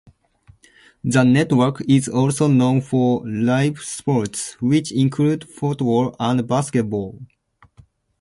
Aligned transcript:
The 1.03 1.23
network 1.23 1.79
is 1.87 2.07
also 2.09 2.47
known 2.47 2.81
for 2.81 3.21
Live 3.23 3.77
Sports, 3.81 4.53
which 4.59 4.91
include 4.91 5.47
Football 5.47 6.15
and 6.19 6.47
Basketball. 6.47 7.19